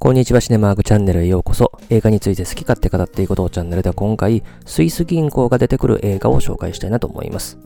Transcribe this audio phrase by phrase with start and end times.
[0.00, 1.72] こんにちは、シネマーグチャンネルへようこそ。
[1.90, 7.58] 映画について好き勝手語っていくことをチャンネルでは今回、スイス銀行が出てくる映画を紹介したいなと思います。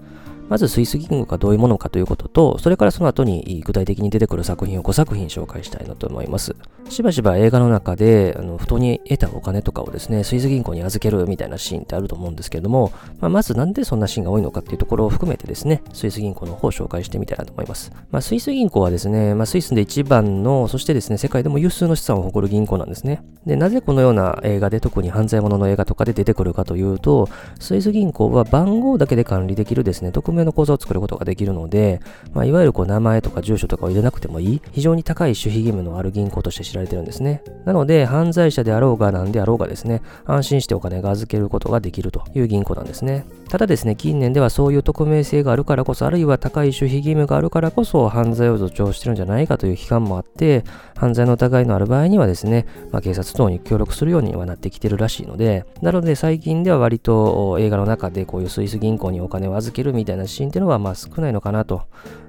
[0.48, 6.56] まずスイス銀行がどういうものかということと、それからその後に具体的に出てくる作品を5作品紹介したいなと思います。
[6.92, 17.90] しばしば映画の中で、あの、不当に得たお金とかをですね、スイス銀行に預けるみたいなシーンってあると思うんですけれども、まあ、まずなんでそんなシーンが多いのかっていうところを含めてですね、スイス銀行の方を紹介してみたいなと思います。
[18.10, 23.24] まあ、スイス銀行はですね、まあ、スイスで一番の、そしてですね、世界でも有数の資産を誇る銀行なんですね。
[23.46, 27.28] で、なぜこのような映画で特に犯罪者の映画とかで出てくるかというと、
[27.58, 32.00] スイス銀行は番号だけで管理できるですね、匿名の口座を作ることができるので、
[32.34, 37.42] まあ、いわゆるこう名前とか住所とかを入れなくてもいい、非常に高い守秘義務のある銀行として知られれてるんですね。
[37.64, 43.24] なので、犯罪者であろうが何であろうがですね、安心してお金が預けることができるという銀行なんですね。
[43.48, 50.64] ただですね、近年ではそういう匿名性があるからこそ、あるいは高い守秘義務があるからこそ、犯罪を助長してるんじゃないかという批判もあって、
[50.96, 61.82] 犯罪の疑いのある場合にはですね、まあ、警察等に協力するようにはなってきてるらしいので、なので最近では割と映画の中でこういうスイス銀行にお金を預けるみたいなシーンっていうのはまあ少ないのかなと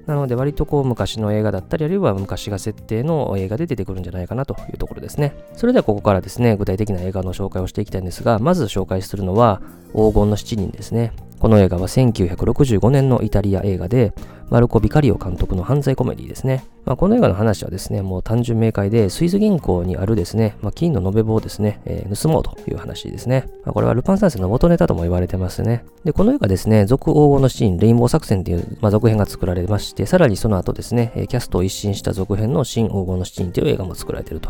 [0.06, 5.34] なので割とこう昔の映画だったりあるいは昔が設定の映画で出てくるんじゃないかなというところですね。
[5.56, 11.12] それではここからですね、具体的な映画の紹介をしていきたいんですが、まず紹介するのは黄金の7人ですね。
[11.44, 14.14] この映画は1965年のイタリア映画で、
[14.48, 16.64] マルコ・ビカリオ監督の犯罪コメディですね。
[16.86, 23.44] まあ、この映画の話はですね、もう単純明快で、スイス銀行にあるですね、まあ、金の延べ棒をですね、えー、盗もうという話ですね。
[23.62, 25.84] まあ、これはルパン三世の元ネタとも言われてますね。
[26.02, 34.48] で、この映画ですね、続黄金のシーン、レインボー作戦という、まあ、続編が作られまして、さらにその後ですね、キャストを一新した続編の新黄金のシーンという映画も作られていると、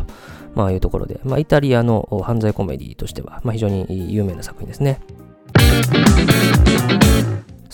[0.53, 5.01] まあ、いうところで、まあ、イタリアの犯罪コメディとしては、まあ、非常に有名な作品ですね。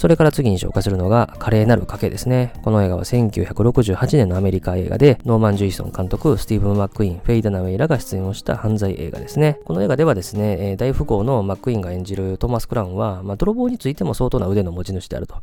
[0.02, 2.53] それから次に紹介するのが、華麗なる賭けですね。
[2.63, 9.59] この映画は1968年のアメリカ映画で、ノーマン・ジュイソン監督、スティーブ・マックイーン、フェイ・ダナウェイらが出演をした犯罪映画ですね。
[9.64, 15.36] この映画ではですね、大富豪のマックイーンが演じるトーマス・クラウンは、まあ、泥棒についても相当な腕の持ち主であると、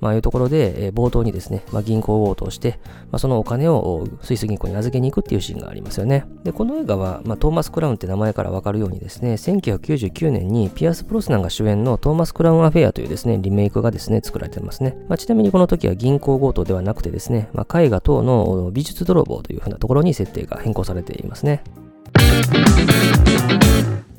[0.00, 2.80] まあ、いうところで、冒頭にですね、まあ、銀行強盗して、
[3.10, 6.24] まあ、そのお金をスイス銀行に預けに行くっていうシーンがありますよね。
[6.42, 14.82] で、この映画は、まあ、トーマス・クラウンって名前からわかるようにですね、1999年にピアース・ブロスナンが主演のトーマス・クラウン・アフェアというですね、リメイクがですね、ね作られてます。
[14.82, 14.96] ね。
[15.08, 21.62] まあ、ちなみにこの時は銀行強盗ではなくてですね、まあ、絵画等の美術泥棒というふうなところに設定が変更されていますね。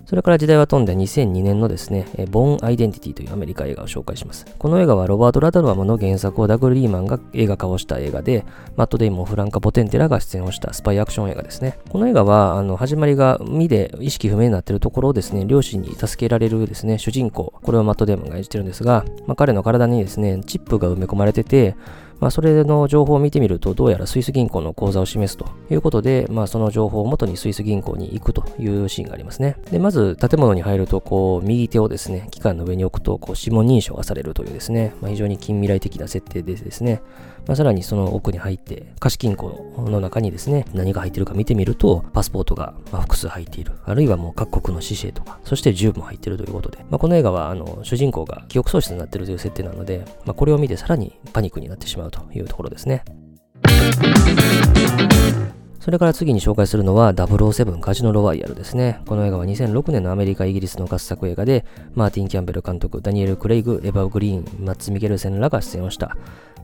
[0.08, 4.46] それから時代は飛んで2002年のですね、ボーン・アイデンティティというアメリカ映画を紹介します。
[4.58, 8.46] この映画はロバート・ラドラムの原作をダグ・リーマンが映画化をした映画で、
[8.78, 11.78] マット・デイモン、フランカ・ポテンテラが出演をしたスパイアクション映画ですね。
[11.90, 21.76] この映画は、あの、始まりが海で意識不明になっているところをですね、両親に助けられるですね、主人公、これをマット・デイモンが演じてるんですが、まあ、彼の体にですね、チップが埋め込まれてて、
[22.20, 29.58] まあ、それの情報を見てみると、どうやらスイス銀行の口座を示すということで、まあ、その情報をもとにスイス銀行に行くというシーンがありますね。
[29.72, 37.02] で、まず建物に入ると、こう、右手をですね、機関の上に置くと、こう、指紋認証がされるというですね、まあ、非常に近未来的な設定でですね、
[37.48, 43.72] まあ、さらにその奥に入って、貸金庫の中にですね、何が入ってるか見てみると、パスポートが複数入っている。
[43.86, 53.04] あるいはもう各国の紙幣とか、そして銃も入っているということで、まあ、この映画は、あの、主人公が記憶喪失になっているという設定なので、まあ、これを見てさらにパニックになってしまうというところですね。
[55.80, 59.00] それから次に紹介するのは007カジノロワイヤルですね。
[59.06, 61.64] この映画は2006年のアメリカ、イギリスの合作映画で、
[61.96, 66.18] マーティン・キャンベル監督、ダニエル・クレイグ、エヴァ・グリーン、マッツ・ミケルセンらが出演をした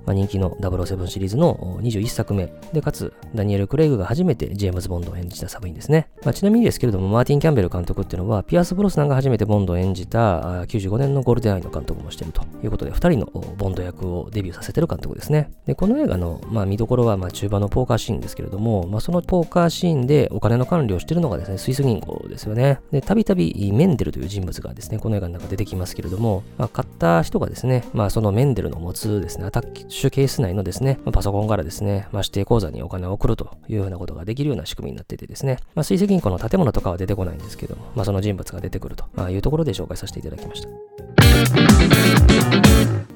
[0.06, 6.08] まあ、人気の007シリーズの21作目で、かつ、ダニエル・クレイグが初めてジェームズ・ボンドを演じた作品ですね。
[6.24, 13.25] まあ、ちなみにですけれども、マーティン・キャンベル監督っていうのは、ピアス・ブロスナンが初めてボンドを演じた95年のゴールデンアイの監督もしているということで、2人の
[13.58, 15.52] ボンド役をデビューさせてる監督ですね。
[15.66, 22.80] で、この映画の、まあ、見どころは、まあ、中盤のポーカーシーンですけれども、まあ、そのポーカーシーンでお金の管理をしているのがですね、スイス銀行ですよね。
[22.91, 40.70] で、たびたびメンデルという人物がですね、この映画の中出てきますけれども、まあ、買った人がですね、まあ、そのメンデルの持つですね、アタッシュケース内のですね、まパソコンからですね、まあ、指定口座にお金を送るというようなことができるような仕組みになっててですね、まあ、水石銀行の建物とかは出てこないんですけども、まあ、その人物が出てくるというところで紹介させていただきました。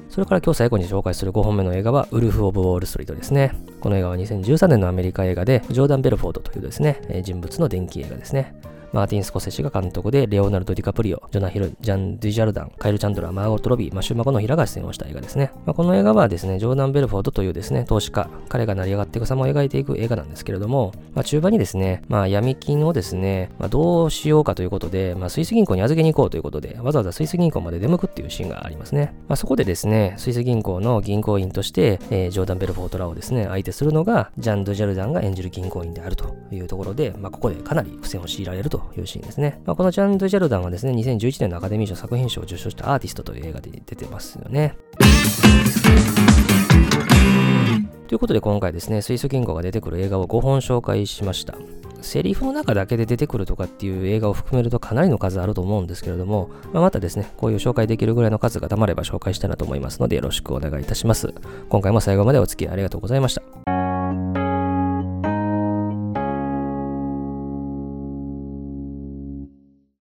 [0.08, 3.52] それから今日最後に紹介する5本目の映画は、ウルフ・オブ・ウォール・ストリートですね。
[3.80, 8.54] この映画は2013年のアメリカ映画で、ジョーダン・ベルフォードというですね、人物の電気映画ですね。
[8.92, 15.50] マーティン・スコセッシが監督で、レオナルド・ディカプリオ、ジョナヒル、ジャン・デュジャルダン、カイル・チャンドラー、マーゴット・ロビー、マシュ・マコノヒラが出演をした映画ですね。
[15.66, 29.14] まあ、この映画はですね、ジョーダン・ベルフォートというですね、投資家、彼が成り上がっていく様を描いていく映画なんですけれども、まあ、中盤にですね、まあ、闇金をですね、まあ、どうしようかということで、まあ、スイス銀行に預けに行こうということで、わざわざスイス銀行まで出向くっていうシーンがありますね。
[29.28, 39.60] まあ、そこでですね、スイス銀行の銀行員として、えー、ジョーダン・ベルフォートらをですね、相手するのが、ジャン・ドゥジャルダンが演じる銀行員であるというところで、まあ、ここでかなり苦戦を強いられるとというシーンですね。
[39.66, 44.76] まあ、このジャン・ドゥジャルダンはですね、2011年のアカデミー賞作品賞を受賞したアーティストという映画で出てますよね。
[48.08, 51.54] ということで今回ですね、スイス銀行が出てくる映画を5本紹介しました。
[52.00, 61.34] セリフの中だけで出てくるとかっていう映画を含めるとかなりの数あると思うんですけれども、まあ、またですね、こういう紹介できるぐらいの数がたまれば紹介したいなと思いますのでよろしくお願いいたします。
[61.68, 63.77] 今回も最後までお付き合いありがとうございました。